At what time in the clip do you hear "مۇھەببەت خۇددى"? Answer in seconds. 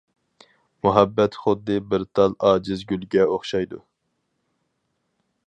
0.87-1.75